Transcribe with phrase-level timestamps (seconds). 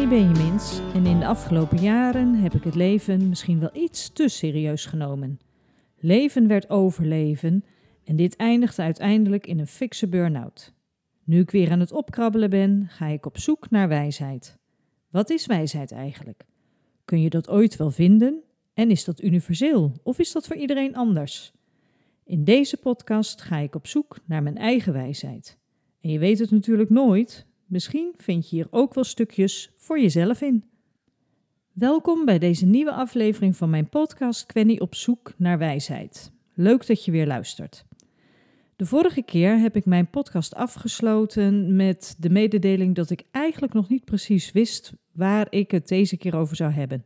[0.00, 4.28] Fanny Benjamins en in de afgelopen jaren heb ik het leven misschien wel iets te
[4.28, 5.38] serieus genomen.
[5.98, 7.64] Leven werd overleven
[8.04, 10.72] en dit eindigde uiteindelijk in een fikse burn-out.
[11.24, 14.58] Nu ik weer aan het opkrabbelen ben, ga ik op zoek naar wijsheid.
[15.10, 16.44] Wat is wijsheid eigenlijk?
[17.04, 18.42] Kun je dat ooit wel vinden?
[18.74, 21.52] En is dat universeel of is dat voor iedereen anders?
[22.24, 25.58] In deze podcast ga ik op zoek naar mijn eigen wijsheid.
[26.00, 30.40] En je weet het natuurlijk nooit, Misschien vind je hier ook wel stukjes voor jezelf
[30.40, 30.64] in.
[31.72, 36.32] Welkom bij deze nieuwe aflevering van mijn podcast Quenny op zoek naar wijsheid.
[36.54, 37.84] Leuk dat je weer luistert.
[38.76, 43.88] De vorige keer heb ik mijn podcast afgesloten met de mededeling dat ik eigenlijk nog
[43.88, 47.02] niet precies wist waar ik het deze keer over zou hebben.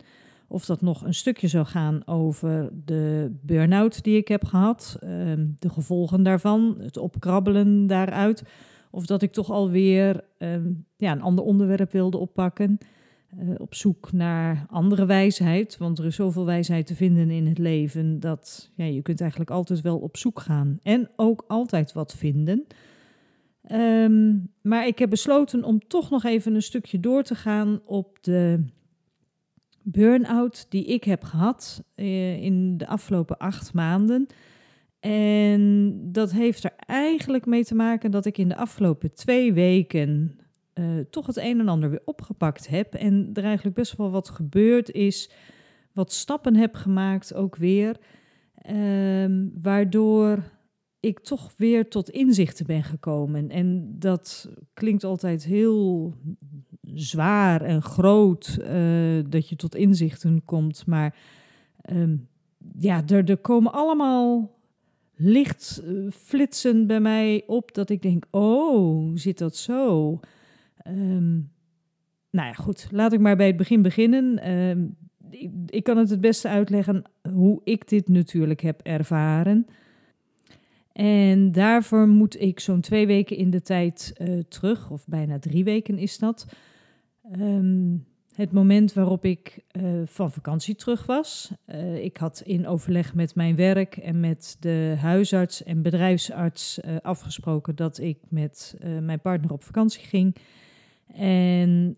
[0.47, 5.47] Of dat nog een stukje zou gaan over de burn-out die ik heb gehad, ehm,
[5.59, 8.43] de gevolgen daarvan, het opkrabbelen daaruit
[8.95, 12.77] of dat ik toch alweer um, ja, een ander onderwerp wilde oppakken.
[13.39, 15.77] Uh, op zoek naar andere wijsheid.
[15.77, 18.19] Want er is zoveel wijsheid te vinden in het leven.
[18.19, 20.79] Dat ja, je kunt eigenlijk altijd wel op zoek gaan.
[20.83, 22.65] En ook altijd wat vinden.
[23.71, 28.17] Um, maar ik heb besloten om toch nog even een stukje door te gaan op
[28.21, 28.63] de
[29.81, 34.27] burn-out die ik heb gehad uh, in de afgelopen acht maanden.
[35.05, 40.39] En dat heeft er eigenlijk mee te maken dat ik in de afgelopen twee weken
[40.73, 42.93] uh, toch het een en ander weer opgepakt heb.
[42.93, 45.31] En er eigenlijk best wel wat gebeurd is,
[45.93, 47.97] wat stappen heb gemaakt ook weer.
[48.69, 50.43] Um, waardoor
[50.99, 53.49] ik toch weer tot inzichten ben gekomen.
[53.49, 56.13] En dat klinkt altijd heel
[56.93, 60.85] zwaar en groot uh, dat je tot inzichten komt.
[60.85, 61.15] Maar
[61.91, 62.27] um,
[62.77, 64.54] ja, er, er komen allemaal
[65.15, 70.19] licht uh, flitsen bij mij op dat ik denk, oh, zit dat zo?
[70.87, 71.51] Um,
[72.29, 74.51] nou ja, goed, laat ik maar bij het begin beginnen.
[74.51, 74.95] Um,
[75.69, 77.03] ik, kan het het beste uitleggen
[77.33, 79.65] hoe ik dit natuurlijk heb ervaren.
[80.91, 85.63] En daarvoor moet ik zo'n twee weken in de tijd uh, terug, of bijna drie
[85.63, 86.47] weken is dat.
[87.39, 91.51] Um, het moment waarop ik uh, van vakantie terug was.
[91.67, 96.95] Uh, ik had in overleg met mijn werk en met de huisarts en bedrijfsarts uh,
[97.01, 100.35] afgesproken dat ik met mijn partner op vakantie ging.
[101.13, 101.97] En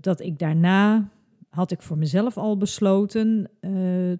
[0.00, 1.08] dat ik daarna,
[1.48, 3.50] had ik voor mezelf al besloten,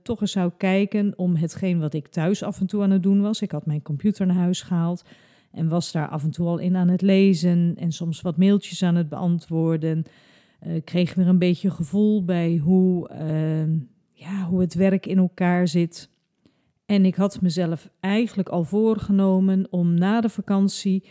[0.03, 3.21] toch eens zou kijken om hetgeen wat ik thuis af en toe aan het doen
[3.21, 3.43] was.
[3.43, 5.05] Ik had mijn computer naar huis gehaald
[5.53, 8.83] en was daar af en toe al in aan het lezen en soms wat mailtjes
[8.83, 10.05] aan het beantwoorden.
[10.67, 13.81] Uh, kreeg weer een beetje gevoel bij hoe, uh,
[14.13, 16.11] ja, hoe het werk in elkaar zit.
[16.87, 21.05] En ik had mezelf eigenlijk al voorgenomen om na de vakantie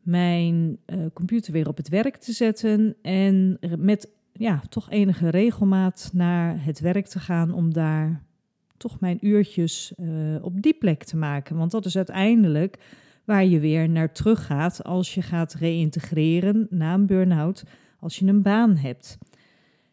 [0.00, 2.96] mijn uh, computer weer op het werk te zetten.
[3.02, 8.24] En met ja, toch enige regelmaat naar het werk te gaan om daar
[8.76, 9.94] toch mijn uurtjes
[10.40, 11.56] op die plek te maken.
[11.56, 12.78] Want dat is uiteindelijk
[13.24, 17.64] waar je weer naar terug gaat als je gaat reïntegreren na een burn-out
[18.00, 19.18] als je een baan hebt.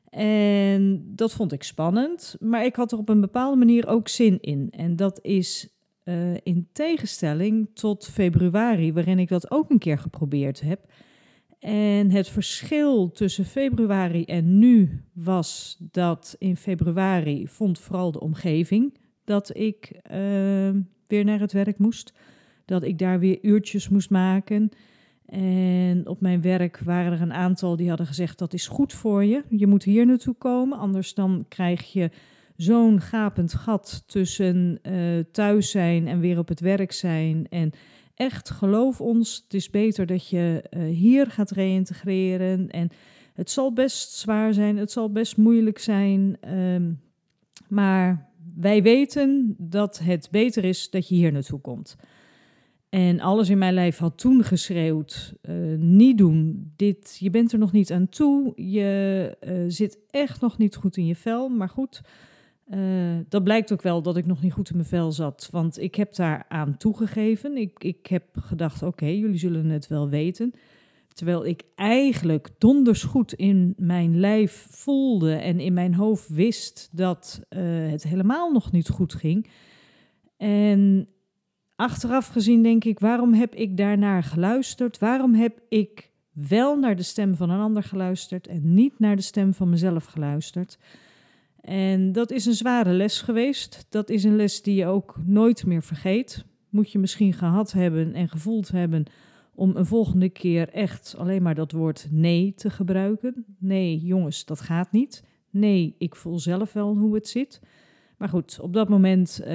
[0.09, 4.41] En dat vond ik spannend, maar ik had er op een bepaalde manier ook zin
[4.41, 4.68] in.
[4.72, 5.69] En dat is
[6.03, 10.92] uh, in tegenstelling tot februari, waarin ik dat ook een keer geprobeerd heb.
[11.59, 18.97] En het verschil tussen februari en nu was dat in februari vond vooral de omgeving
[19.24, 20.12] dat ik uh,
[21.08, 22.13] weer naar het werk moest.
[22.66, 24.69] Dat ik daar weer uurtjes moest maken.
[25.25, 29.23] En op mijn werk waren er een aantal die hadden gezegd dat is goed voor
[29.23, 29.44] je.
[29.50, 32.09] Je moet hier naartoe komen, anders dan krijg je
[32.56, 37.47] zo'n gapend gat tussen uh, thuis zijn en weer op het werk zijn.
[37.50, 37.72] En
[38.16, 42.69] echt, geloof ons, het is beter dat je uh, hier gaat reïntegreren.
[42.69, 42.89] En
[43.33, 46.38] het zal best zwaar zijn, het zal best moeilijk zijn.
[46.57, 47.01] Um,
[47.68, 51.95] maar wij weten dat het beter is dat je hier naartoe komt.
[52.94, 56.72] En alles in mijn lijf had toen geschreeuwd: uh, niet doen.
[56.75, 58.51] Dit, je bent er nog niet aan toe.
[58.56, 61.50] Je uh, zit echt nog niet goed in je vel.
[61.50, 62.01] Maar goed,
[62.69, 62.80] uh,
[63.30, 65.48] dat blijkt ook wel dat ik nog niet goed in mijn vel zat.
[65.51, 67.57] Want ik heb daar aan toegegeven.
[67.57, 70.54] Ik, ik heb gedacht: oké, jullie zullen het wel weten.
[71.13, 77.42] Terwijl ik eigenlijk donders goed in mijn lijf voelde en in mijn hoofd wist dat
[77.50, 79.48] het helemaal nog niet goed ging.
[80.38, 81.07] En
[81.83, 85.00] achteraf gezien denk ik, waarom heb ik daarnaar geluisterd?
[85.00, 89.21] Waarom heb ik wel naar de stem van een ander geluisterd en niet naar de
[89.21, 90.77] stem van mezelf geluisterd?
[91.62, 93.85] En dat is een zware les geweest.
[93.89, 96.45] Dat is een les die je ook nooit meer vergeet.
[96.69, 99.06] Moet je misschien gehad hebben en gevoeld hebben
[99.56, 103.45] om een volgende keer echt alleen maar dat woord nee te gebruiken.
[103.59, 105.24] Nee, jongens, dat gaat niet.
[105.50, 107.62] Nee, ik voel zelf wel hoe het zit.
[108.24, 109.48] Maar goed, op dat moment uh,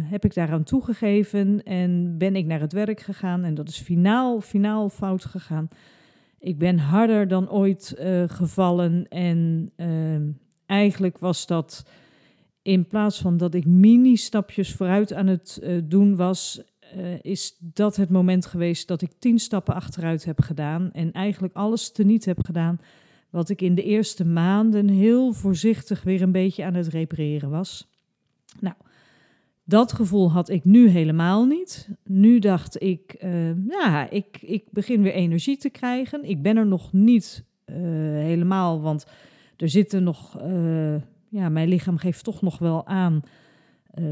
[0.00, 3.44] heb ik daaraan toegegeven en ben ik naar het werk gegaan.
[3.44, 5.68] En dat is finaal, finaal fout gegaan.
[6.38, 9.08] Ik ben harder dan ooit uh, gevallen.
[9.08, 10.28] En uh,
[10.66, 11.86] eigenlijk was dat
[12.62, 16.62] in plaats van dat ik mini-stapjes vooruit aan het doen was,
[17.20, 20.92] is dat het moment geweest dat ik tien stappen achteruit heb gedaan.
[20.92, 22.80] En eigenlijk alles teniet heb gedaan
[23.30, 27.90] wat ik in de eerste maanden heel voorzichtig weer een beetje aan het repareren was.
[28.60, 28.74] Nou,
[29.64, 31.88] dat gevoel had ik nu helemaal niet.
[32.04, 36.24] Nu dacht ik, uh, ja, ik, ik begin weer energie te krijgen.
[36.24, 37.76] Ik ben er nog niet uh,
[38.22, 39.06] helemaal, want
[39.56, 40.94] er zitten nog, uh,
[41.28, 43.22] ja, mijn lichaam geeft toch nog wel aan.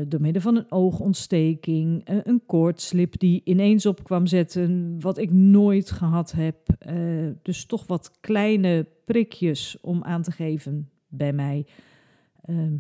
[0.06, 5.90] door middel van een oogontsteking, een koortslip die ineens op kwam zetten, wat ik nooit
[5.90, 6.56] gehad heb.
[7.42, 11.66] dus toch wat kleine prikjes om aan te geven bij mij.
[12.44, 12.74] Ehm,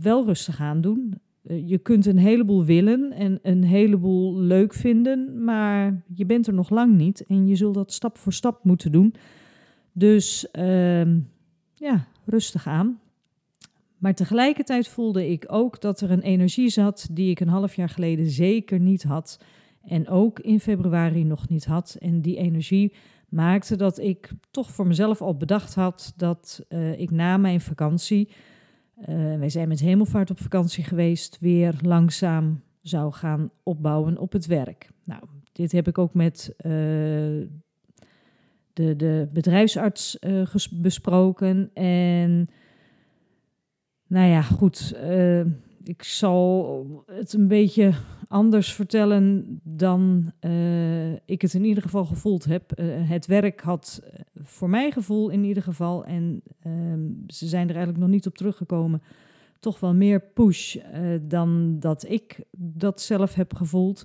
[0.00, 1.14] wel rustig aan doen.
[1.42, 6.54] Eh, je kunt een heleboel willen en een heleboel leuk vinden, maar je bent er
[6.54, 9.14] nog lang niet en je zult dat stap voor stap moeten doen.
[9.92, 11.16] Dus uh,
[11.74, 13.00] ja, rustig aan.
[13.98, 17.88] Maar tegelijkertijd voelde ik ook dat er een energie zat die ik een half jaar
[17.88, 19.40] geleden zeker niet had.
[19.82, 21.96] En ook in februari nog niet had.
[22.00, 22.92] En die energie
[23.28, 28.28] maakte dat ik toch voor mezelf al bedacht had dat uh, ik na mijn vakantie
[29.00, 34.46] uh, wij zijn met hemelvaart op vakantie geweest, weer langzaam zou gaan opbouwen op het
[34.46, 34.90] werk.
[35.04, 35.22] Nou,
[35.52, 36.70] dit heb ik ook met uh,
[38.72, 41.70] de, de bedrijfsarts uh, besproken.
[41.74, 42.48] En
[44.06, 44.96] nou ja, goed,
[45.84, 47.92] ik zal het een beetje
[48.28, 52.80] anders vertellen dan uh, ik het in ieder geval gevoeld heb.
[52.80, 57.68] Uh, het werk had uh, voor mijn gevoel in ieder geval, en ehm, ze zijn
[57.68, 59.02] er eigenlijk nog niet op teruggekomen,
[59.60, 60.76] toch wel meer push
[61.22, 64.04] dan dat ik dat zelf heb gevoeld.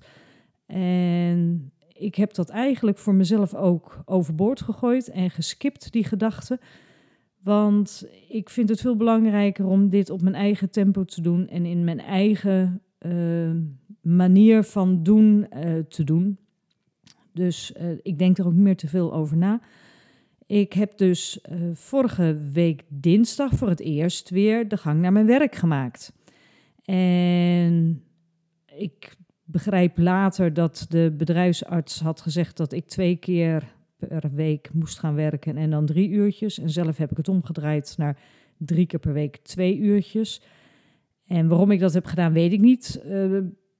[0.65, 6.59] En ik heb dat eigenlijk voor mezelf ook overboord gegooid en geskipt, die gedachte.
[7.39, 11.65] Want ik vind het veel belangrijker om dit op mijn eigen tempo te doen en
[11.65, 12.81] in mijn eigen
[14.03, 16.37] manier van doen uh, te doen.
[17.33, 19.61] Dus uh, ik denk er ook niet meer te veel over na.
[20.45, 25.25] Ik heb dus uh, vorige week dinsdag voor het eerst weer de gang naar mijn
[25.25, 26.13] werk gemaakt.
[26.85, 28.03] En
[28.75, 34.99] ik begrijp later dat de bedrijfsarts had gezegd dat ik twee keer per week moest
[34.99, 36.59] gaan werken en dan drie uurtjes.
[36.59, 38.19] En zelf heb ik het omgedraaid naar
[38.57, 40.41] drie keer per week twee uurtjes.
[41.25, 43.01] En waarom ik dat heb gedaan, weet ik niet.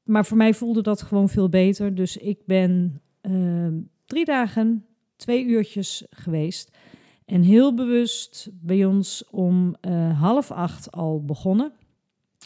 [0.04, 1.96] Maar voor mij voelde dat gewoon veel beter.
[1.96, 3.68] Dus ik ben uh,
[4.06, 4.86] drie dagen,
[5.16, 6.78] twee uurtjes geweest.
[7.26, 11.72] En heel bewust bij ons om uh, half acht al begonnen.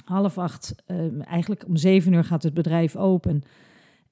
[0.05, 3.41] Half acht, uh, eigenlijk om zeven uur gaat het bedrijf open.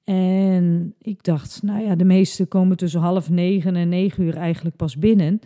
[0.04, 4.76] En ik dacht, nou ja, de meesten komen tussen half negen en negen uur eigenlijk
[4.76, 5.40] pas binnen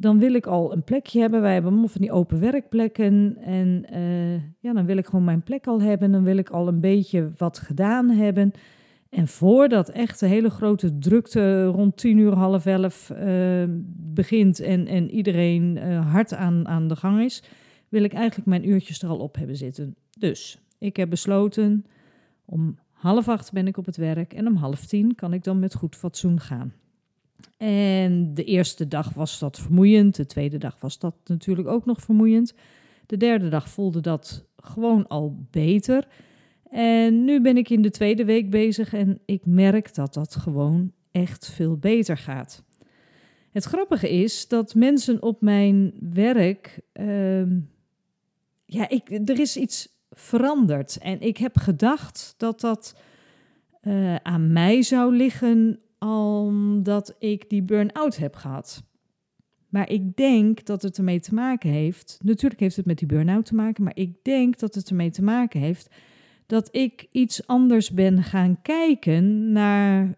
[0.00, 1.40] dan wil ik al een plekje hebben.
[1.40, 3.36] Wij hebben allemaal van die open werkplekken.
[3.40, 6.12] En uh, ja, dan wil ik gewoon mijn plek al hebben.
[6.12, 8.52] Dan wil ik al een beetje wat gedaan hebben.
[9.08, 13.64] En voordat echt de hele grote drukte rond tien uur, half elf uh,
[13.96, 17.42] begint en, en iedereen uh, hard aan, aan de gang is,
[17.88, 19.94] wil ik eigenlijk mijn uurtjes er al op hebben zitten.
[20.18, 21.86] Dus ik heb besloten,
[22.44, 25.58] om half acht ben ik op het werk en om half tien kan ik dan
[25.58, 26.72] met goed fatsoen gaan.
[27.56, 30.16] En de eerste dag was dat vermoeiend.
[30.16, 32.54] De tweede dag was dat natuurlijk ook nog vermoeiend.
[33.06, 36.06] De derde dag voelde dat gewoon al beter.
[36.70, 40.92] En nu ben ik in de tweede week bezig en ik merk dat dat gewoon
[41.10, 42.62] echt veel beter gaat.
[43.50, 46.80] Het grappige is dat mensen op mijn werk.
[46.94, 47.42] Uh,
[48.64, 50.98] ja, ik, er is iets veranderd.
[50.98, 53.00] En ik heb gedacht dat dat
[53.82, 58.82] uh, aan mij zou liggen omdat ik die burn-out heb gehad.
[59.68, 62.18] Maar ik denk dat het ermee te maken heeft.
[62.22, 65.22] Natuurlijk heeft het met die burn-out te maken, maar ik denk dat het ermee te
[65.22, 65.90] maken heeft
[66.46, 70.14] dat ik iets anders ben gaan kijken naar uh,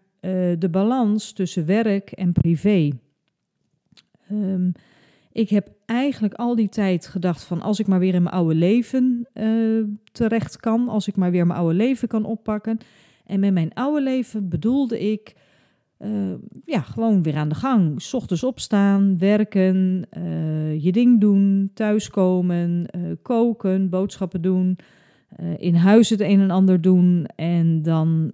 [0.57, 2.89] de balans tussen werk en privé.
[4.31, 4.71] Um,
[5.31, 8.55] ik heb eigenlijk al die tijd gedacht van als ik maar weer in mijn oude
[8.55, 12.77] leven uh, terecht kan, als ik maar weer mijn oude leven kan oppakken.
[13.25, 15.35] En met mijn oude leven bedoelde ik
[16.03, 16.33] uh,
[16.65, 18.01] ja, gewoon weer aan de gang.
[18.01, 24.77] S ochtends opstaan, werken, uh, je ding doen, thuiskomen, uh, koken, boodschappen doen,
[25.57, 28.31] in huis het een en ander doen en dan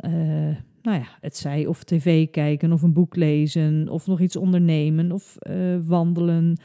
[0.82, 5.12] nou ja, het zij of tv kijken of een boek lezen of nog iets ondernemen
[5.12, 6.58] of eh, wandelen,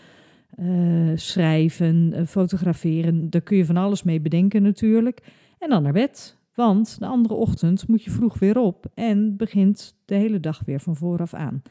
[0.56, 0.66] eh,
[1.14, 3.30] schrijven, fotograferen.
[3.30, 5.20] Daar kun je van alles mee bedenken natuurlijk.
[5.58, 6.36] En dan naar bed.
[6.54, 10.80] Want de andere ochtend moet je vroeg weer op en begint de hele dag weer
[10.80, 11.62] van vooraf aan.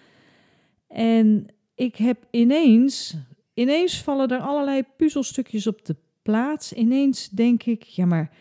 [0.87, 3.17] En ik heb ineens,
[3.53, 6.73] ineens vallen er allerlei puzzelstukjes op de plaats.
[6.73, 8.31] Ineens denk ik, ja maar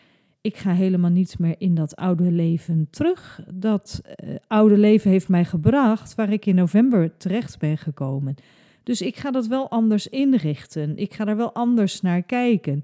[0.41, 3.41] ik ga helemaal niet meer in dat oude leven terug.
[3.55, 8.35] Dat uh, oude leven heeft mij gebracht waar ik in november terecht ben gekomen.
[8.83, 10.97] Dus ik ga dat wel anders inrichten.
[10.97, 12.83] Ik ga er wel anders naar kijken.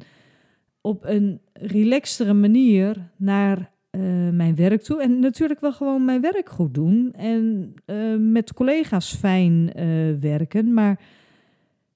[0.89, 5.03] Op een relaxtere manier naar uh, mijn werk toe.
[5.03, 7.13] En natuurlijk wel gewoon mijn werk goed doen.
[7.13, 9.73] En uh, met collega's fijn
[10.21, 10.73] werken.
[10.73, 11.01] Maar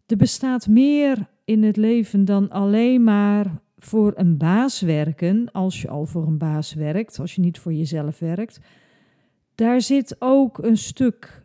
[0.06, 3.46] er bestaat meer in het leven dan alleen maar
[3.78, 7.72] voor een baas werken, als je al voor een baas werkt, als je niet voor
[7.72, 8.60] jezelf werkt,
[9.54, 11.42] daar zit ook een stuk,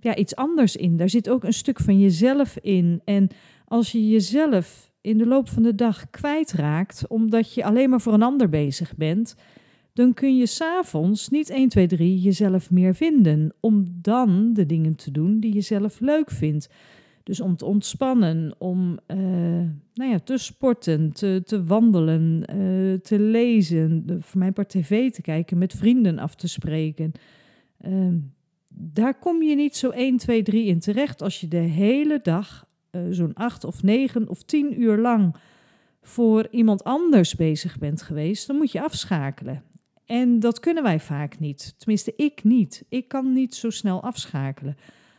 [0.00, 0.96] ja, iets anders in.
[0.96, 3.00] Daar zit ook een stuk van jezelf in.
[3.04, 3.28] En
[3.64, 8.12] als je jezelf in de loop van de dag kwijtraakt, omdat je alleen maar voor
[8.12, 9.36] een ander bezig bent,
[9.92, 13.52] dan kun je s'avonds niet 1, 2, 3 jezelf meer vinden.
[13.60, 16.68] Om dan de dingen te doen die je zelf leuk vindt.
[17.22, 19.16] Dus om te ontspannen, om uh,
[19.94, 25.22] nou ja, te sporten, te, te wandelen, uh, te lezen, voor mijn part tv te
[25.22, 27.12] kijken, met vrienden af te spreken.
[27.86, 28.14] Uh,
[28.68, 32.66] daar kom je niet zo 1, 2, 3 in terecht als je de hele dag
[32.92, 35.36] uh, zo'n 8 of 9 of 10 uur lang
[36.02, 38.46] voor iemand anders bezig bent geweest.
[38.46, 39.62] Dan moet je afschakelen.
[40.06, 41.74] En dat kunnen wij vaak niet.
[41.78, 42.84] Tenminste, ik niet.
[42.88, 44.76] Ik kan niet zo snel afschakelen.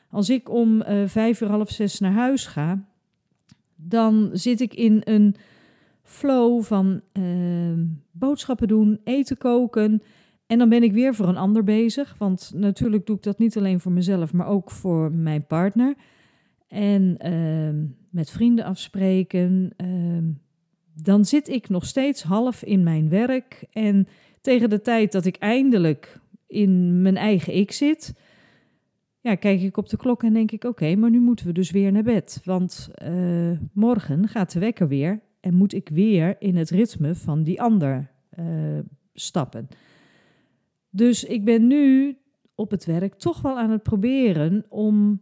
[0.09, 2.85] Als ik om uh, vijf uur half zes naar huis ga,
[3.75, 5.35] dan zit ik in een
[6.03, 10.01] flow van uh, boodschappen doen, eten koken.
[10.47, 12.15] En dan ben ik weer voor een ander bezig.
[12.17, 15.95] Want natuurlijk doe ik dat niet alleen voor mezelf, maar ook voor mijn partner.
[16.73, 19.73] En uh, met vrienden afspreken.
[19.77, 20.31] Ehm,
[20.93, 23.65] dan zit ik nog steeds half in mijn werk.
[23.71, 24.07] En
[24.41, 28.13] tegen de tijd dat ik eindelijk in mijn eigen ik zit,
[29.19, 31.71] ja, kijk ik op de klok en denk ik: oké, maar nu moeten we dus
[31.71, 32.41] weer naar bed.
[32.43, 37.43] Want uh, morgen gaat de wekker weer en moet ik weer in het ritme van
[37.43, 38.79] die ander uh,
[39.13, 39.67] stappen.
[40.89, 42.17] Dus ik ben nu
[42.55, 45.21] op het werk toch wel aan het proberen om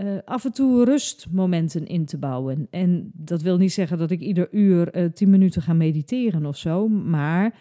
[0.00, 2.66] uh, af en toe rustmomenten in te bouwen.
[2.70, 6.88] En dat wil niet zeggen dat ik ieder uur tien minuten ga mediteren of zo,
[6.88, 7.54] maar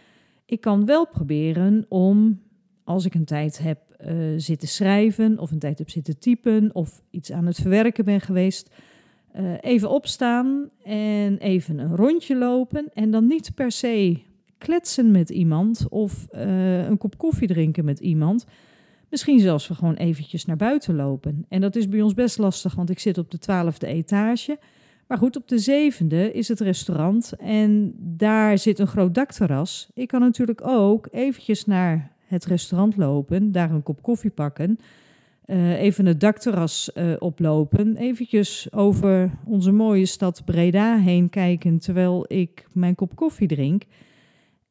[0.46, 2.42] ik kan wel proberen om,
[2.84, 7.02] als ik een tijd heb uh, zitten schrijven of een tijd heb zitten typen of
[7.10, 8.74] iets aan het verwerken ben geweest.
[9.36, 14.22] Uh, even opstaan en even een rondje lopen en dan niet per se
[14.58, 18.46] kletsen met iemand of uh, een kop koffie drinken met iemand.
[19.14, 21.46] Misschien zelfs we gewoon eventjes naar buiten lopen.
[21.50, 24.60] En dat is bij ons best lastig, want ik zit op de twaalfde etage.
[25.08, 29.90] Maar goed, op de zevende is het restaurant en daar zit een groot dakterras.
[29.94, 34.80] Ik kan natuurlijk ook eventjes naar het restaurant lopen, daar een kop koffie pakken,
[35.46, 42.26] uh, even het dakterras uh, oplopen, eventjes over onze mooie stad Breda heen kijken terwijl
[42.28, 43.84] ik mijn kop koffie drink.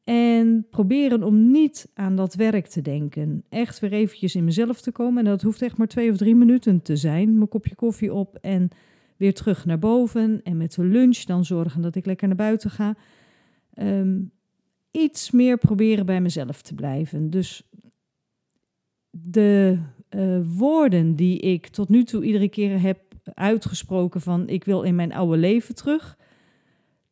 [0.03, 3.43] En proberen om niet aan dat werk te denken.
[3.49, 5.23] Echt weer eventjes in mezelf te komen.
[5.23, 7.37] En dat hoeft echt maar twee of drie minuten te zijn.
[7.37, 8.69] Mijn kopje koffie op en
[9.17, 10.41] weer terug naar boven.
[10.43, 12.95] En met de lunch dan zorgen dat ik lekker naar buiten ga.
[13.75, 14.31] Um,
[14.91, 17.29] iets meer proberen bij mezelf te blijven.
[17.29, 17.69] Dus
[19.09, 19.79] de
[20.09, 24.95] uh, woorden die ik tot nu toe iedere keer heb uitgesproken van ik wil in
[24.95, 26.17] mijn oude leven terug.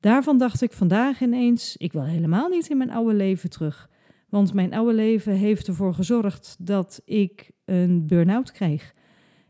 [0.01, 3.89] Daarvan dacht ik vandaag ineens, ik wil helemaal niet in mijn oude leven terug.
[4.29, 8.93] Want mijn oude leven heeft ervoor gezorgd dat ik een burn-out kreeg.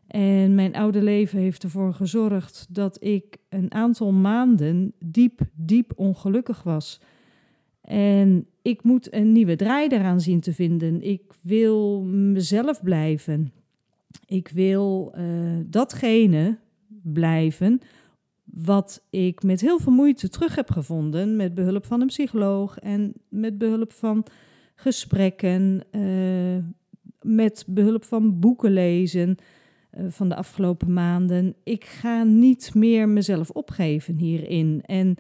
[0.07, 6.63] En mijn oude leven heeft ervoor gezorgd dat ik een aantal maanden diep, diep ongelukkig
[6.63, 7.01] was.
[7.81, 11.01] En ik moet een nieuwe draai eraan zien te vinden.
[11.01, 13.53] Ik wil mezelf blijven.
[14.25, 15.23] Ik wil uh,
[15.65, 16.57] datgene
[17.03, 17.81] blijven
[18.43, 23.13] wat ik met heel veel moeite terug heb gevonden met behulp van een psycholoog en
[23.29, 24.25] met behulp van
[24.75, 26.63] gesprekken, uh,
[27.21, 29.35] met behulp van boeken lezen
[29.97, 31.55] uh, van de afgelopen maanden.
[31.63, 34.81] Ik ga niet meer mezelf opgeven hierin.
[34.85, 35.15] En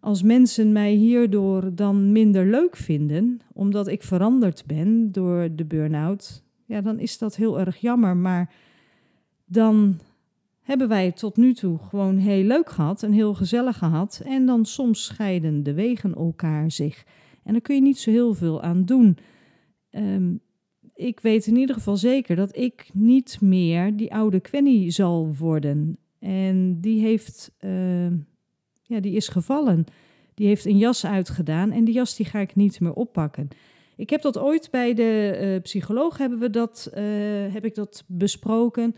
[0.00, 6.44] als mensen mij hierdoor dan minder leuk vinden, omdat ik veranderd ben door de burn-out,
[6.64, 8.16] ja, dan is dat heel erg jammer.
[8.16, 8.54] Maar
[9.44, 9.98] dan
[10.68, 14.22] hebben wij tot nu toe gewoon heel leuk gehad en heel gezellig gehad.
[14.24, 17.04] En dan soms scheiden de wegen elkaar zich.
[17.44, 19.18] En daar kun je niet zo heel veel aan doen.
[19.90, 20.34] ehm,
[20.94, 25.98] ik weet in ieder geval zeker dat ik niet meer die oude Quenny zal worden.
[26.18, 28.16] En die heeft, ehm,
[28.82, 29.84] ja, die is gevallen.
[30.34, 33.48] Die heeft een jas uitgedaan en die jas die ga ik niet meer oppakken.
[33.96, 37.00] Ik heb dat ooit bij de uh, psycholoog hebben we dat, uh,
[37.52, 38.94] heb ik dat besproken.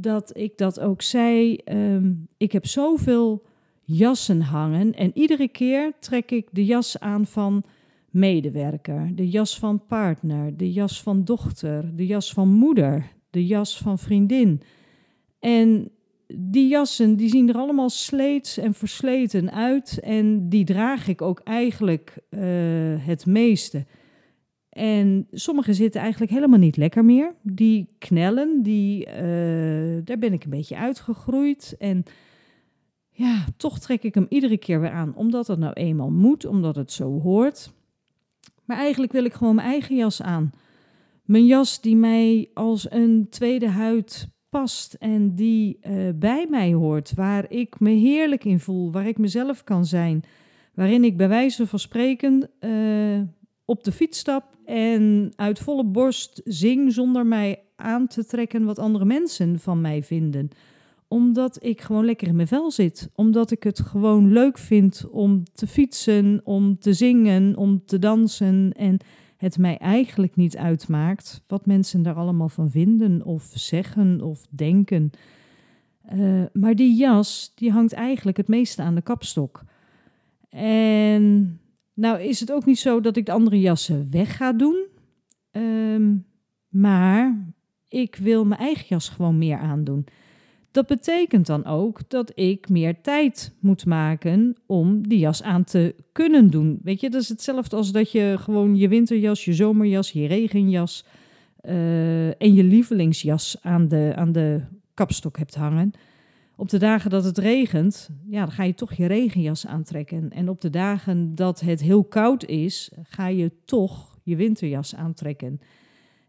[0.00, 1.58] Dat ik dat ook zei.
[1.64, 3.42] Um, ik heb zoveel
[3.84, 4.94] jassen hangen.
[4.94, 7.64] En iedere keer trek ik de jas aan van
[8.10, 13.78] medewerker, de jas van partner, de jas van dochter, de jas van moeder, de jas
[13.78, 14.62] van vriendin.
[15.38, 15.90] En
[16.34, 21.40] die jassen die zien er allemaal sleets en versleten uit en die draag ik ook
[21.44, 22.40] eigenlijk uh,
[22.98, 23.86] het meeste.
[24.78, 27.34] En sommige zitten eigenlijk helemaal niet lekker meer.
[27.42, 31.74] Die knellen, die, uh, daar ben ik een beetje uitgegroeid.
[31.78, 32.02] En
[33.10, 36.76] ja, toch trek ik hem iedere keer weer aan, omdat het nou eenmaal moet, omdat
[36.76, 37.72] het zo hoort.
[38.64, 40.50] Maar eigenlijk wil ik gewoon mijn eigen jas aan.
[41.24, 47.14] Mijn jas die mij als een tweede huid past en die uh, bij mij hoort,
[47.14, 50.22] waar ik me heerlijk in voel, waar ik mezelf kan zijn,
[50.74, 53.20] waarin ik bij wijze van spreken uh,
[53.64, 58.78] op de fiets stap en uit volle borst zing zonder mij aan te trekken wat
[58.78, 60.48] andere mensen van mij vinden.
[61.08, 63.10] Omdat ik gewoon lekker in mijn vel zit.
[63.14, 68.72] Omdat ik het gewoon leuk vind om te fietsen, om te zingen, om te dansen.
[68.76, 68.98] En
[69.36, 75.10] het mij eigenlijk niet uitmaakt wat mensen daar allemaal van vinden of zeggen of denken.
[76.14, 79.62] Uh, maar die jas, die hangt eigenlijk het meeste aan de kapstok.
[80.50, 81.58] En
[81.98, 84.86] nou is het ook niet zo dat ik de andere jassen weg ga doen.
[85.52, 86.26] Um,
[86.68, 87.52] maar
[87.88, 90.06] ik wil mijn eigen jas gewoon meer aandoen.
[90.70, 95.94] Dat betekent dan ook dat ik meer tijd moet maken om die jas aan te
[96.12, 96.78] kunnen doen.
[96.82, 101.04] Weet je, dat is hetzelfde als dat je gewoon je winterjas, je zomerjas, je regenjas
[101.64, 104.60] uh, en je lievelingsjas aan de, aan de
[104.94, 105.92] kapstok hebt hangen.
[106.60, 110.30] Op de dagen dat het regent, ja, dan ga je toch je regenjas aantrekken.
[110.30, 115.60] En op de dagen dat het heel koud is, ga je toch je winterjas aantrekken.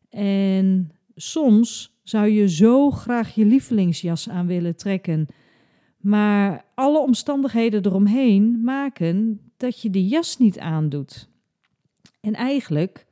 [0.10, 5.28] En soms zou je zo graag je lievelingsjas aan willen trekken.
[5.98, 11.30] Maar alle omstandigheden eromheen maken dat je die jas niet aandoet.
[12.22, 13.06] En eigenlijk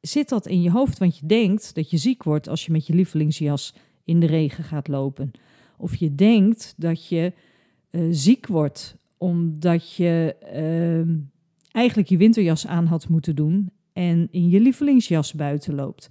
[0.00, 2.86] zit dat in je hoofd, want je denkt dat je ziek wordt als je met
[2.86, 5.32] je lievelingsjas in de regen gaat lopen.
[5.78, 7.32] Of je denkt dat je
[7.90, 11.14] uh, ziek wordt omdat je uh,
[11.72, 16.10] eigenlijk je winterjas aan had moeten doen en in je lievelingsjas buiten loopt.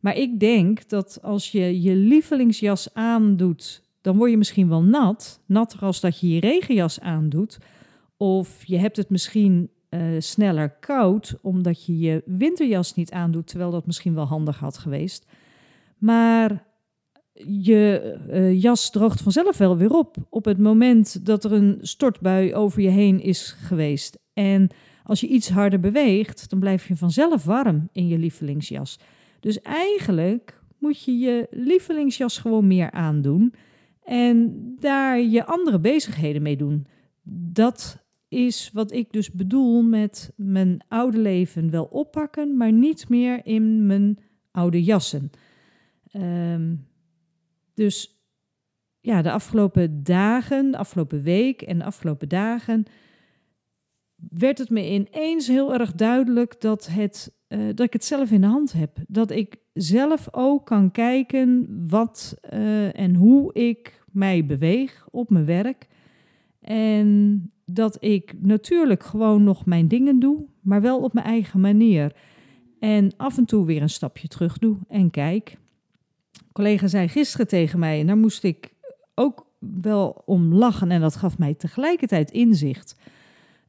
[0.00, 5.40] Maar ik denk dat als je je lievelingsjas aandoet, dan word je misschien wel nat.
[5.46, 7.58] Natter als dat je je regenjas aandoet.
[8.16, 13.70] Of je hebt het misschien uh, sneller koud omdat je je winterjas niet aandoet, terwijl
[13.70, 15.26] dat misschien wel handig had geweest.
[15.98, 16.64] Maar
[17.46, 22.54] je uh, jas droogt vanzelf wel weer op op het moment dat er een stortbui
[22.54, 24.18] over je heen is geweest.
[24.32, 24.68] En
[25.04, 28.98] als je iets harder beweegt, dan blijf je vanzelf warm in je lievelingsjas.
[29.40, 33.54] Dus eigenlijk moet je je lievelingsjas gewoon meer aandoen
[34.04, 36.86] en daar je andere bezigheden mee doen.
[37.52, 43.40] Dat is wat ik dus bedoel met mijn oude leven wel oppakken, maar niet meer
[43.46, 44.18] in mijn
[44.50, 45.30] oude jassen.
[46.12, 46.86] Um,
[47.78, 48.22] dus
[49.00, 52.84] ja, de afgelopen dagen, de afgelopen week en de afgelopen dagen
[54.30, 58.40] werd het me ineens heel erg duidelijk dat, het, uh, dat ik het zelf in
[58.40, 58.96] de hand heb.
[59.08, 65.44] Dat ik zelf ook kan kijken wat uh, en hoe ik mij beweeg op mijn
[65.44, 65.86] werk.
[66.60, 72.16] En dat ik natuurlijk gewoon nog mijn dingen doe, maar wel op mijn eigen manier.
[72.78, 75.58] En af en toe weer een stapje terug doe en kijk
[76.58, 78.70] collega zei gisteren tegen mij, en daar moest ik
[79.14, 79.46] ook
[79.80, 82.96] wel om lachen en dat gaf mij tegelijkertijd inzicht.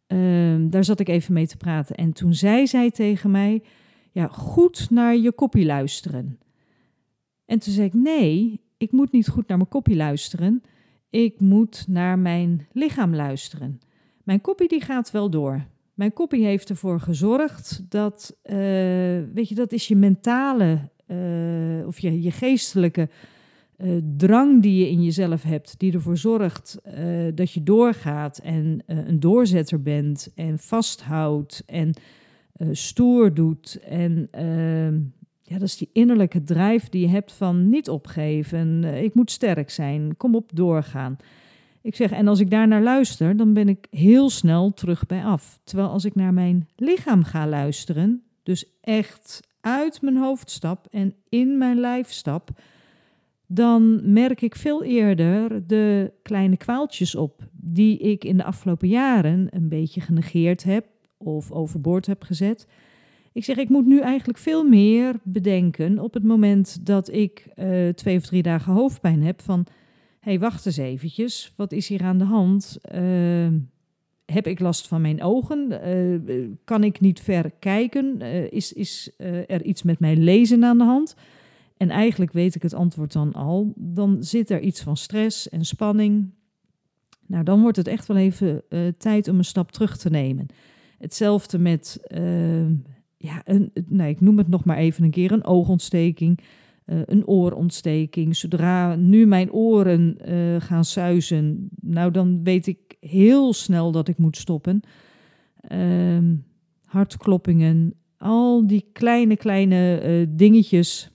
[0.08, 1.95] Um, daar zat ik even mee te praten.
[1.95, 3.63] En toen zei zij tegen mij,
[4.12, 6.39] ja, goed naar je kopie luisteren.
[7.45, 10.62] En toen zei ik, nee, ik moet niet goed naar mijn kopie luisteren.
[11.10, 13.80] Ik moet naar mijn lichaam luisteren.
[14.23, 15.65] Mijn kopie die gaat wel door.
[15.93, 18.56] Mijn kopie heeft ervoor gezorgd dat, uh,
[19.34, 23.10] weet je, dat is je mentale uh, of je, je geestelijke
[23.78, 28.84] uh, drang die je in jezelf hebt, die ervoor zorgt uh, dat je doorgaat en
[28.86, 31.93] een doorzetter bent en vasthoudt en
[32.72, 33.80] stoer doet.
[33.88, 35.00] En ehm,
[35.41, 39.69] ja, dat is die innerlijke drijf die je hebt van niet opgeven, ik moet sterk
[39.69, 41.17] zijn, kom op, doorgaan.
[41.82, 45.24] Ik zeg, en als ik daar naar luister, dan ben ik heel snel terug bij
[45.24, 45.60] af.
[45.63, 51.13] Terwijl als ik naar mijn lichaam ga luisteren, dus echt uit mijn hoofd stap en
[51.30, 52.50] in mijn lijf stap,
[53.48, 59.48] dan merk ik veel eerder de kleine kwaaltjes op die ik in de afgelopen jaren
[59.50, 60.86] een beetje genegeerd heb
[61.17, 62.67] of overboord heb gezet.
[63.34, 67.89] Ik zeg, ik moet nu eigenlijk veel meer bedenken op het moment dat ik uh,
[67.89, 69.65] twee of drie dagen hoofdpijn heb van,
[70.19, 72.78] hé, hey, wacht eens eventjes, wat is hier aan de hand?
[72.95, 73.48] Uh,
[74.31, 75.87] heb ik last van mijn ogen?
[75.87, 78.21] Uh, kan ik niet ver kijken?
[78.51, 81.15] is is er iets met mijn lezen aan de hand?
[81.77, 83.73] En eigenlijk weet ik het antwoord dan al.
[83.75, 86.29] Dan zit er iets van stress en spanning.
[87.25, 88.63] Nou, dan wordt het echt wel even
[88.97, 90.47] tijd om een stap terug te nemen.
[90.97, 91.99] Hetzelfde met
[93.17, 96.39] ja, een, ik noem het nog maar even een keer, een oogontsteking,
[96.91, 98.36] uh, een oorontsteking.
[98.36, 104.17] Zodra nu mijn oren uh, gaan suizen, nou dan weet ik heel snel dat ik
[104.17, 104.82] moet stoppen.
[105.71, 106.17] Uh,
[106.86, 111.12] hartkloppingen, al die kleine, kleine uh, dingetjes.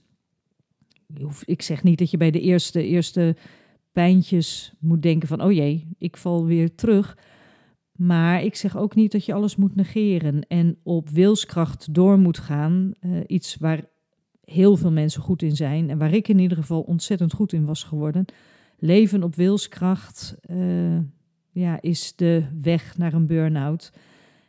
[1.45, 3.37] Ik zeg niet dat je bij de eerste, eerste
[3.93, 7.19] pijntjes moet denken van, oh jee, ik val weer terug.
[7.93, 12.39] Maar ik zeg ook niet dat je alles moet negeren en op wilskracht door moet
[12.39, 12.93] gaan.
[13.27, 13.85] Iets waar
[14.45, 17.65] heel veel mensen goed in zijn en waar ik in ieder geval ontzettend goed in
[17.65, 18.25] was geworden.
[18.79, 20.99] Leven op wilskracht uh,
[21.51, 23.93] ja, is de weg naar een burn-out.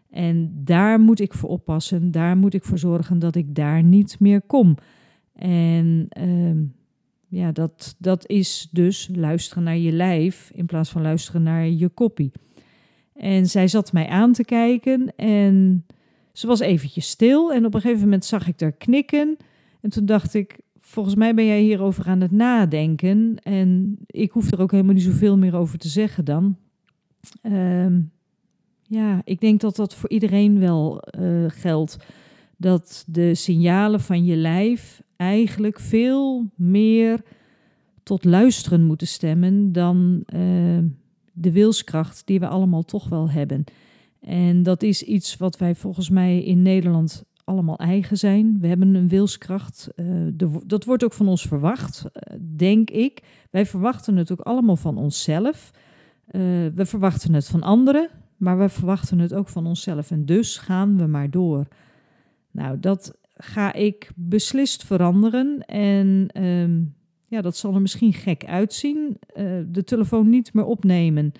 [0.09, 2.11] En daar moet ik voor oppassen.
[2.11, 4.77] Daar moet ik voor zorgen dat ik daar niet meer kom.
[5.33, 6.61] En uh,
[7.27, 11.89] ja, dat, dat is dus luisteren naar je lijf in plaats van luisteren naar je
[11.89, 12.31] koppie.
[13.13, 15.85] En zij zat mij aan te kijken en
[16.33, 17.53] ze was eventjes stil.
[17.53, 19.37] En op een gegeven moment zag ik haar knikken.
[19.85, 23.37] En toen dacht ik, volgens mij ben jij hierover aan het nadenken.
[23.43, 26.57] En ik hoef er ook helemaal niet zoveel meer over te zeggen dan.
[27.43, 28.11] Um,
[28.83, 31.97] ja, ik denk dat dat voor iedereen wel uh, geldt.
[32.57, 37.21] Dat de signalen van je lijf eigenlijk veel meer
[38.03, 40.23] tot luisteren moeten stemmen dan...
[40.35, 40.77] Uh,
[41.37, 43.63] de wilskracht die we allemaal toch wel hebben.
[44.19, 48.57] En dat is iets wat wij volgens mij in Nederland allemaal eigen zijn.
[48.59, 49.89] We hebben een wilskracht.
[50.33, 53.23] De, dat wordt ook van ons verwacht, uh, denk ik.
[53.49, 55.71] Wij verwachten het ook allemaal van onszelf.
[56.27, 56.41] Uh,
[56.75, 60.11] we verwachten het van anderen, maar we verwachten het ook van onszelf.
[60.11, 61.67] En dus gaan we maar door.
[62.51, 65.65] Nou, dat ga ik beslist veranderen.
[65.65, 66.81] En ehm,
[67.27, 69.17] ja, dat zal er misschien gek uitzien.
[69.67, 71.31] De telefoon niet meer opnemen.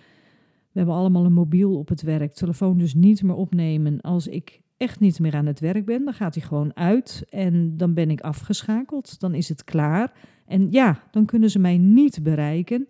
[0.72, 2.34] We hebben allemaal een mobiel op het werk.
[2.34, 4.02] Telefoon dus niet meer opnemen.
[4.02, 7.78] Als ik echt niet meer aan het werk ben, dan gaat hij gewoon uit en
[7.78, 9.20] dan ben ik afgeschakeld.
[9.20, 10.12] Dan is het klaar.
[10.46, 12.88] En ja, dan kunnen ze mij niet bereiken.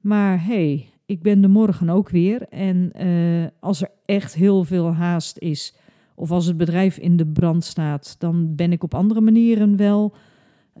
[0.00, 2.42] Maar hey, ik ben de morgen ook weer.
[2.48, 5.76] En uh, als er echt heel veel haast is,
[6.14, 10.14] of als het bedrijf in de brand staat, dan ben ik op andere manieren wel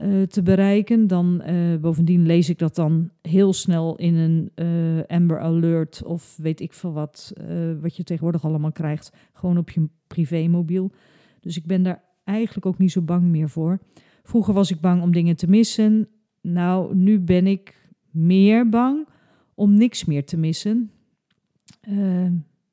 [0.00, 1.06] uh, te bereiken.
[1.06, 6.36] Dan, uh, bovendien lees ik dat dan heel snel in een uh, Amber Alert of
[6.36, 7.32] weet ik veel wat,
[7.80, 10.92] wat je tegenwoordig allemaal krijgt, gewoon op je privémobiel.
[11.40, 13.78] Dus ik ben daar eigenlijk ook niet zo bang meer voor.
[14.22, 16.08] Vroeger was ik bang om dingen te missen.
[16.40, 19.08] Nou, nu ben ik meer bang
[19.54, 20.90] om niks meer te missen.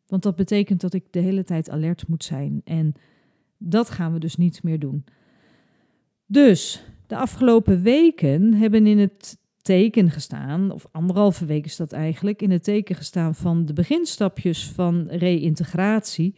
[0.08, 2.62] want dat betekent dat ik de hele tijd alert moet zijn.
[2.64, 2.94] En
[3.58, 5.04] dat gaan we dus niet meer doen.
[6.26, 12.42] Dus de afgelopen weken hebben in het teken gestaan, of anderhalve week is dat eigenlijk,
[12.42, 16.36] in het teken gestaan van de beginstapjes van reïntegratie.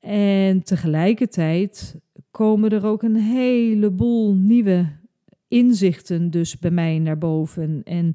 [0.00, 1.96] En tegelijkertijd
[2.30, 4.86] komen er ook een heleboel nieuwe
[5.48, 7.80] inzichten dus bij mij naar boven.
[7.84, 8.14] En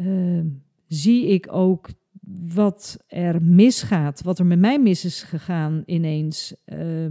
[0.00, 0.44] uh,
[0.86, 1.88] zie ik ook
[2.54, 6.54] wat er misgaat, wat er met mij mis is gegaan ineens.
[6.66, 7.06] Uh,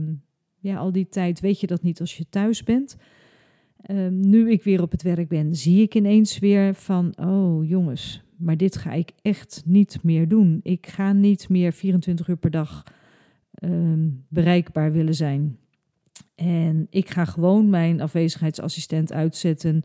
[0.59, 2.97] ja, al die tijd weet je dat niet als je thuis bent.
[3.87, 8.23] Um, nu ik weer op het werk ben, zie ik ineens weer van, oh jongens,
[8.37, 10.59] maar dit ga ik echt niet meer doen.
[10.63, 12.83] Ik ga niet meer 24 uur per dag
[13.63, 15.57] um, bereikbaar willen zijn.
[16.35, 19.83] En ik ga gewoon mijn afwezigheidsassistent uitzetten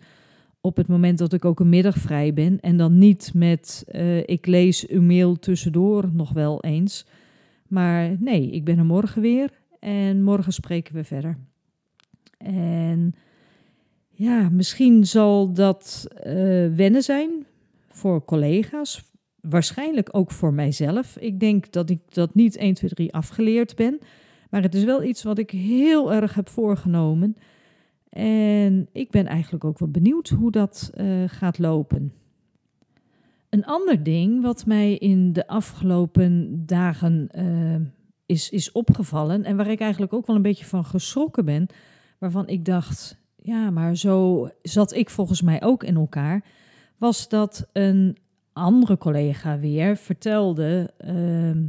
[0.61, 2.61] op het moment dat ik ook een middag vrij ben.
[2.61, 7.07] En dan niet met, uh, ik lees uw mail tussendoor nog wel eens.
[7.69, 11.37] Maar nee, ik ben er morgen weer en morgen spreken we verder.
[12.39, 13.15] En
[14.25, 16.23] ja, misschien zal dat uh,
[16.75, 17.47] wennen zijn
[17.89, 19.13] voor collega's.
[19.41, 21.17] Waarschijnlijk ook voor mijzelf.
[21.17, 23.99] Ik denk dat ik dat niet 1, 2, 3 afgeleerd ben.
[24.51, 27.37] Maar het is wel iets wat ik heel erg heb voorgenomen.
[28.09, 32.13] En ik ben eigenlijk ook wel benieuwd hoe dat uh, gaat lopen.
[33.49, 37.87] Een ander ding wat mij in de afgelopen dagen uh,
[38.27, 41.67] is, is opgevallen en waar ik eigenlijk ook wel een beetje van geschrokken ben,
[42.19, 46.45] waarvan ik dacht, ja, maar zo zat ik volgens mij ook in elkaar,
[46.97, 48.17] was dat een
[48.53, 51.63] andere collega weer vertelde ehm,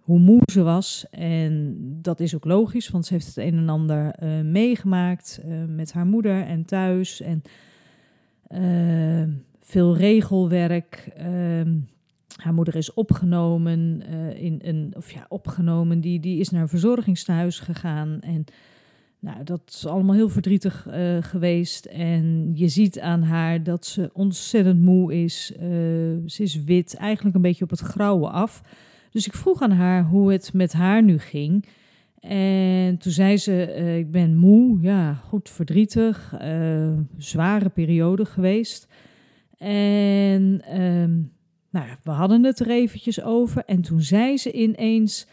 [0.00, 1.06] hoe moe ze was.
[1.10, 5.64] En dat is ook logisch, want ze heeft het een en ander eh, meegemaakt uh,
[5.68, 7.20] met haar moeder en thuis.
[7.20, 7.42] En
[8.48, 11.10] uh, veel regelwerk.
[11.16, 11.74] Ehm,
[12.36, 16.68] haar moeder is opgenomen uh, in een, of ja, opgenomen, die, die is naar een
[16.68, 18.20] verzorgingstehuis gegaan.
[18.20, 18.44] En
[19.22, 21.84] nou, dat is allemaal heel verdrietig uh, geweest.
[21.84, 25.52] En je ziet aan haar dat ze ontzettend moe is.
[25.52, 25.60] Uh,
[26.26, 28.62] ze is wit, eigenlijk een beetje op het grauwe af.
[29.10, 31.66] Dus ik vroeg aan haar hoe het met haar nu ging.
[32.20, 36.34] En toen zei ze: uh, Ik ben moe, ja, goed verdrietig,
[37.16, 38.88] zware periode geweest.
[39.58, 41.20] En ehm,
[41.70, 43.62] nou, we hadden het er eventjes over.
[43.66, 45.26] En toen zei ze ineens.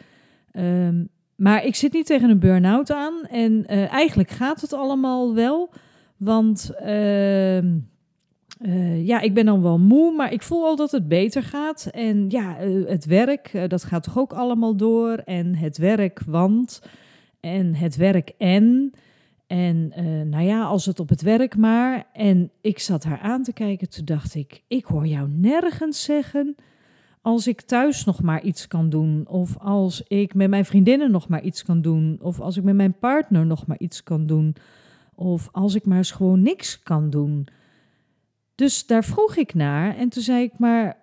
[0.54, 3.25] Um, maar ik zit niet tegen een burn-out aan.
[3.30, 5.69] En uh, eigenlijk gaat het allemaal wel.
[6.17, 11.08] Want uh, uh, ja, ik ben dan wel moe, maar ik voel al dat het
[11.08, 11.89] beter gaat.
[11.91, 15.12] En ja, het werk, dat gaat toch ook allemaal door.
[15.12, 16.82] En het werk, want.
[17.39, 18.91] En het werk en.
[19.47, 19.93] En
[20.30, 22.06] nou ja, als het op het werk maar.
[22.13, 23.89] En ik zat haar aan te kijken.
[23.89, 26.56] Toen dacht ik, ik hoor jou nergens zeggen
[27.21, 31.27] als ik thuis nog maar iets kan doen, of als ik met mijn vriendinnen nog
[31.27, 34.55] maar iets kan doen, of als ik met mijn partner nog maar iets kan doen,
[35.15, 37.47] of als ik maar eens gewoon niks kan doen.
[38.55, 40.97] Dus daar vroeg ik naar en toen zei ik, maar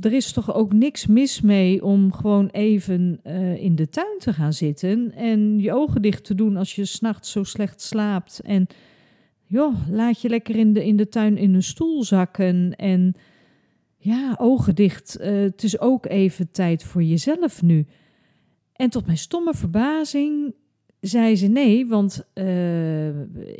[0.00, 4.32] er is toch ook niks mis mee om gewoon even uh, in de tuin te
[4.32, 8.40] gaan zitten en je ogen dicht te doen als je s'nachts zo slecht slaapt.
[8.40, 8.66] En
[9.46, 13.14] joh, laat je lekker in de, in de tuin in een stoel zakken en
[14.04, 15.20] ja, ogen dicht.
[15.20, 17.86] Uh, het is ook even tijd voor jezelf nu.
[18.72, 20.54] En tot mijn stomme verbazing
[21.00, 22.44] zei ze nee, want uh,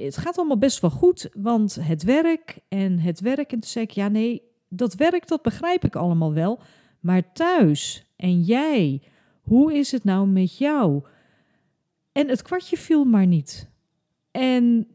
[0.05, 1.31] het gaat allemaal best wel goed.
[1.35, 3.53] Want het werk en het werk.
[3.53, 6.61] En toen zei ja nee, dat werk dat begrijp ik allemaal wel.
[7.01, 9.03] Maar thuis en jij,
[9.41, 11.03] hoe is het nou met jou?
[12.13, 13.71] En het kwartje viel maar niet.
[14.31, 14.87] En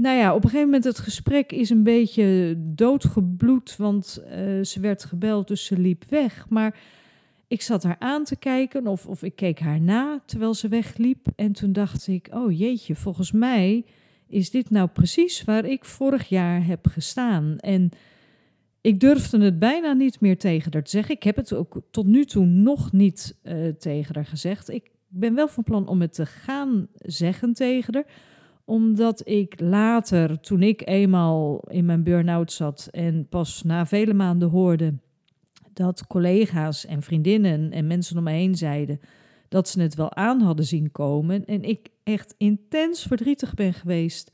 [0.00, 4.80] nou ja, op een gegeven moment het gesprek is een beetje doodgebloed, want uh, ze
[4.80, 6.48] werd gebeld, dus ze liep weg.
[6.48, 6.78] Maar
[7.48, 11.26] ik zat haar aan te kijken of, of ik keek haar na terwijl ze wegliep.
[11.36, 13.84] En toen dacht ik, oh jeetje, volgens mij
[14.26, 17.58] is dit nou precies waar ik vorig jaar heb gestaan.
[17.58, 17.90] En
[18.80, 21.14] ik durfde het bijna niet meer tegen haar te zeggen.
[21.14, 24.68] Ik heb het ook tot nu toe nog niet uh, tegen haar gezegd.
[24.68, 28.06] Ik ben wel van plan om het te gaan zeggen tegen haar
[28.66, 34.48] omdat ik later, toen ik eenmaal in mijn burn-out zat en pas na vele maanden
[34.48, 34.94] hoorde
[35.72, 39.00] dat collega's en vriendinnen en mensen om me heen zeiden
[39.48, 41.44] dat ze het wel aan hadden zien komen.
[41.44, 44.32] En ik echt intens verdrietig ben geweest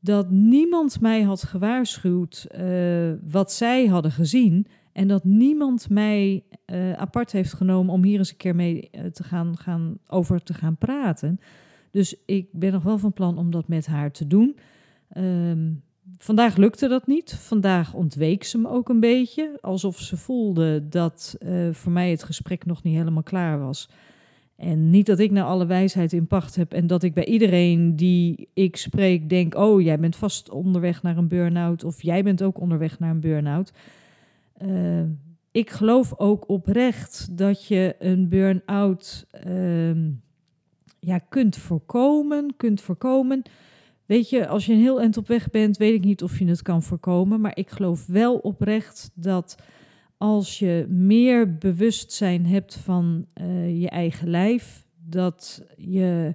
[0.00, 4.66] dat niemand mij had gewaarschuwd uh, wat zij hadden gezien.
[4.92, 9.04] En dat niemand mij uh, apart heeft genomen om hier eens een keer mee uh,
[9.04, 11.40] te gaan, gaan, over te gaan praten.
[11.96, 14.56] Dus ik ben nog wel van plan om dat met haar te doen.
[15.16, 15.82] Um,
[16.18, 17.34] vandaag lukte dat niet.
[17.34, 19.58] Vandaag ontweek ze me ook een beetje.
[19.60, 23.88] Alsof ze voelde dat uh, voor mij het gesprek nog niet helemaal klaar was.
[24.56, 27.96] En niet dat ik nou alle wijsheid in pacht heb en dat ik bij iedereen
[27.96, 32.42] die ik spreek denk: oh, jij bent vast onderweg naar een burn-out of jij bent
[32.42, 33.72] ook onderweg naar een burn-out.
[34.62, 35.02] Uh,
[35.50, 39.90] ik geloof ook oprecht dat je een burn-out uh,
[41.06, 43.42] ja, kunt voorkomen, kunt voorkomen.
[44.06, 46.46] Weet je, als je een heel eind op weg bent, weet ik niet of je
[46.46, 47.40] het kan voorkomen.
[47.40, 49.56] Maar ik geloof wel oprecht dat
[50.16, 56.34] als je meer bewustzijn hebt van uh, je eigen lijf, dat je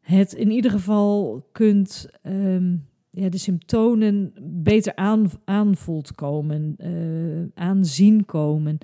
[0.00, 8.24] het in ieder geval kunt, um, ja, de symptomen beter aan, aanvoelt komen, uh, aanzien
[8.24, 8.78] komen.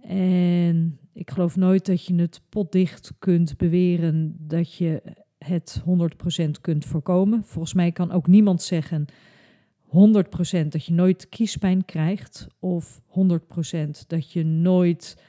[0.00, 5.02] En ik geloof nooit dat je het potdicht kunt beweren dat je
[5.38, 5.82] het
[6.46, 7.44] 100% kunt voorkomen.
[7.44, 9.06] Volgens mij kan ook niemand zeggen
[9.86, 13.04] 100% dat je nooit kiespijn krijgt of 100%
[14.06, 15.22] dat je nooit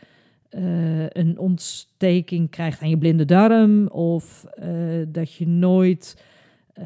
[0.50, 6.24] uh, een ontsteking krijgt aan je blinde darm of uh, dat je nooit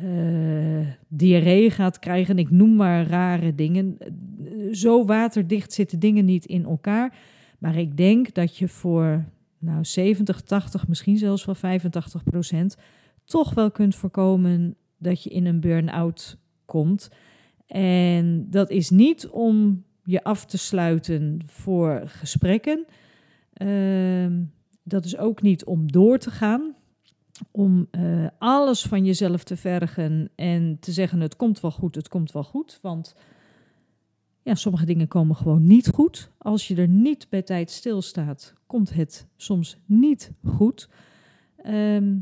[0.03, 2.37] uh, diarree gaat krijgen.
[2.37, 3.97] Ik noem maar rare dingen.
[4.71, 7.17] Zo waterdicht zitten dingen niet in elkaar.
[7.57, 9.25] Maar ik denk dat je voor
[9.57, 12.77] nou, 70, 80, misschien zelfs wel 85 procent
[13.25, 17.09] toch wel kunt voorkomen dat je in een burn-out komt.
[17.67, 22.85] En dat is niet om je af te sluiten voor gesprekken.
[23.57, 24.27] Uh,
[24.83, 26.75] dat is ook niet om door te gaan.
[27.51, 32.07] om eh, alles van jezelf te vergen en te zeggen: het komt wel goed, het
[32.07, 32.79] komt wel goed.
[32.81, 33.15] Want
[34.47, 36.31] ja, sommige dingen komen gewoon niet goed.
[36.37, 40.89] Als je er niet bij tijd stilstaat, komt het soms niet goed.
[41.63, 42.15] Ehm,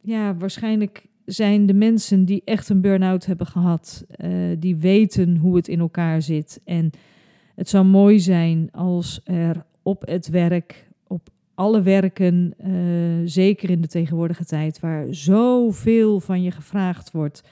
[0.00, 5.56] ja, waarschijnlijk zijn de mensen die echt een burn-out hebben gehad, uh, die weten hoe
[5.56, 6.60] het in elkaar zit.
[6.64, 6.90] En
[7.54, 13.80] het zou mooi zijn als er op het werk, op alle werken, uh, zeker in
[13.80, 17.42] de tegenwoordige tijd, waar zoveel van je gevraagd wordt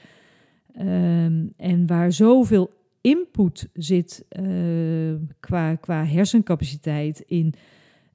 [0.79, 7.53] um, en waar zoveel input zit uh, qua, qua hersencapaciteit in.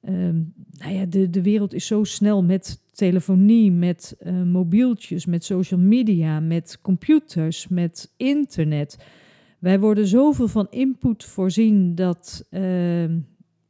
[0.07, 5.43] Um, nou ja, de, de wereld is zo snel met telefonie, met uh, mobieltjes, met
[5.43, 9.05] social media, met computers, met internet.
[9.59, 13.09] Wij worden zoveel van input voorzien dat, uh,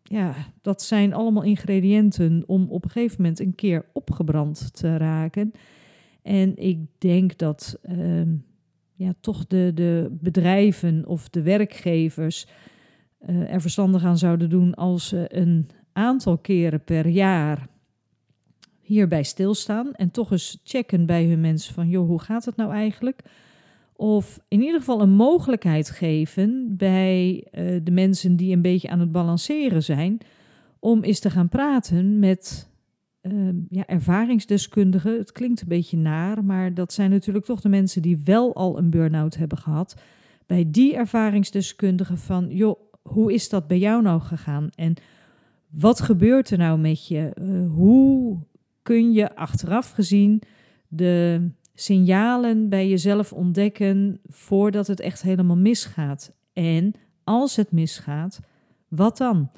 [0.04, 5.52] ja, dat zijn allemaal ingrediënten om op een gegeven moment een keer opgebrand te raken.
[6.22, 8.22] En ik denk dat uh,
[9.00, 12.48] ja, toch de, de bedrijven of de werkgevers
[13.30, 17.68] uh, er verstandig aan zouden doen als ze een aantal keren per jaar
[18.80, 22.72] hierbij stilstaan en toch eens checken bij hun mensen van joh, hoe gaat het nou
[22.72, 23.22] eigenlijk?
[23.94, 29.00] Of in ieder geval een mogelijkheid geven bij uh, de mensen die een beetje aan
[29.00, 30.18] het balanceren zijn,
[30.80, 32.69] om eens te gaan praten met
[33.34, 35.18] uh, ja, ervaringsdeskundigen.
[35.18, 38.78] Het klinkt een beetje naar, maar dat zijn natuurlijk toch de mensen die wel al
[38.78, 40.02] een burn-out hebben gehad.
[40.46, 44.70] Bij die ervaringsdeskundigen van joh, hoe is dat bij jou nou gegaan?
[44.76, 44.94] En
[45.70, 47.32] wat gebeurt er nou met je?
[47.42, 48.38] Uh, hoe
[48.82, 50.42] kun je achteraf gezien
[50.88, 56.32] de signalen bij jezelf ontdekken voordat het echt helemaal misgaat.
[56.54, 58.40] En als het misgaat,
[58.88, 59.52] wat dan?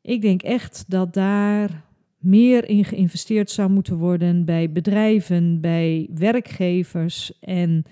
[0.00, 1.84] Ik denk echt dat daar
[2.26, 7.38] meer in geïnvesteerd zou moeten worden bij bedrijven, bij werkgevers.
[7.40, 7.84] En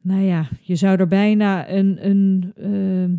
[0.00, 3.18] nou ja, je zou er bijna een, een, uh,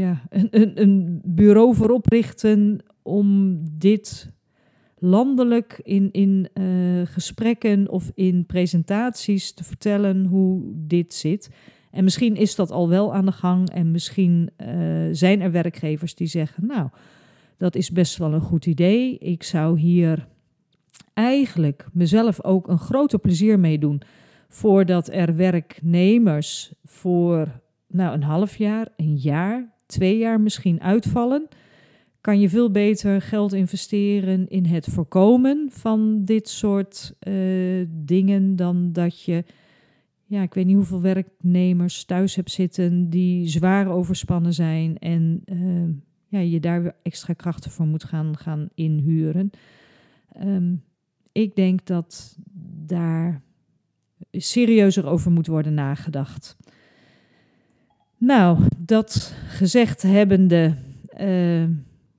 [0.00, 4.30] ja, een, een, bureau voor oprichten om dit
[4.98, 11.50] landelijk in, in uh, gesprekken of in presentaties te vertellen hoe dit zit.
[11.90, 14.68] En misschien is dat al wel aan de gang en misschien uh,
[15.10, 16.88] zijn er werkgevers die zeggen, nou,
[17.58, 19.18] dat is best wel een goed idee.
[19.18, 20.28] Ik zou hier
[21.14, 24.02] eigenlijk mezelf ook een groter plezier mee doen
[24.48, 31.48] voordat er werknemers voor nou, een half jaar, een jaar, twee jaar misschien uitvallen
[32.20, 38.92] kan je veel beter geld investeren in het voorkomen van dit soort uh, dingen dan
[38.92, 39.44] dat je,
[40.24, 45.94] ja, ik weet niet hoeveel werknemers thuis hebt zitten die zwaar overspannen zijn en uh,
[46.28, 49.50] ja, je daar extra krachten voor moet gaan, gaan inhuren.
[50.44, 50.84] Um,
[51.32, 52.36] ik denk dat
[52.86, 53.42] daar
[54.32, 56.56] serieuzer over moet worden nagedacht.
[58.16, 60.76] Nou, dat gezegd hebbende.
[61.20, 61.64] Uh,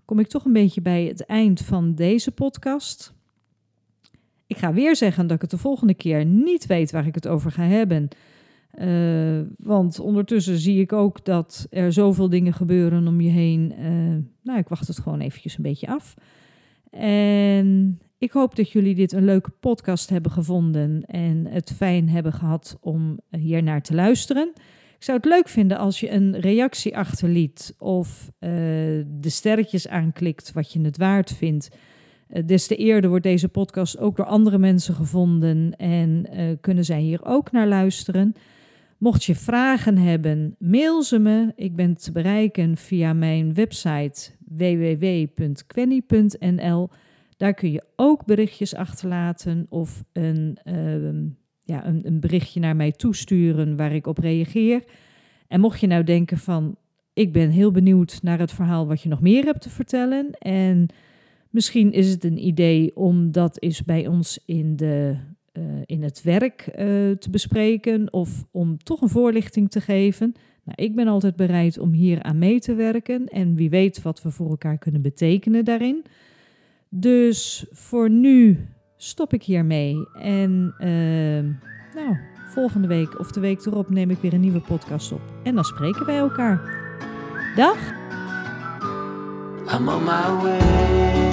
[0.06, 3.13] kom ik toch een beetje bij het eind van deze podcast.
[4.48, 7.28] Ik ga weer zeggen dat ik het de volgende keer niet weet waar ik het
[7.28, 8.08] over ga hebben.
[8.82, 13.74] Uh, want ondertussen zie ik ook dat er zoveel dingen gebeuren om je heen.
[13.80, 13.88] Uh,
[14.44, 16.13] nou, ik wacht het gewoon eventjes een beetje af.
[16.92, 22.34] En ik hoop dat jullie dit een leuke podcast hebben gevonden en het fijn hebben
[22.34, 24.52] gehad om hier naar te luisteren.
[24.98, 28.50] Ik zou het leuk vinden als je een reactie achterliet of uh,
[29.08, 31.70] de sterretjes aanklikt wat je het waard vindt.
[32.46, 36.28] Des te eerder wordt deze podcast ook door andere mensen gevonden en
[36.62, 38.36] kunnen zij hier ook naar luisteren.
[38.99, 41.51] Mocht je vragen hebben, mail ze me.
[41.55, 46.89] Ik ben te bereiken via mijn website www.quenny.nl.
[47.38, 51.27] Daar kun je ook berichtjes achterlaten of een ehm,
[51.63, 54.83] ja, een, een berichtje naar mij toesturen waar ik op reageer.
[55.47, 56.77] En mocht je nou denken van,
[57.13, 60.29] ik ben heel benieuwd naar het verhaal wat je nog meer hebt te vertellen.
[60.39, 60.85] En
[61.50, 65.17] misschien is het een idee om dat eens bij ons in, de,
[65.85, 66.75] in het werk uh,
[67.12, 70.33] te bespreken of om toch een voorlichting te geven.
[70.63, 74.21] Nou, ik ben altijd bereid om hier aan mee te werken en wie weet wat
[74.21, 76.05] we voor elkaar kunnen betekenen daarin.
[76.89, 80.07] Dus voor nu stop ik hiermee.
[80.21, 82.17] En uh, nou,
[82.49, 85.21] volgende week of de week erop neem ik weer een nieuwe podcast op.
[85.43, 86.77] En dan spreken wij elkaar.
[87.55, 87.97] Dag!
[89.77, 89.97] My
[90.41, 91.29] way.